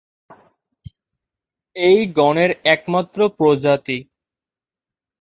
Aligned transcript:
এই 1.75 1.99
গণের 2.17 2.51
একমাত্র 2.65 3.19
প্রজাতি। 3.37 3.97